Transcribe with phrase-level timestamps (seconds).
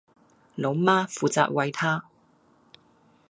[0.55, 2.05] 老媽負責餵她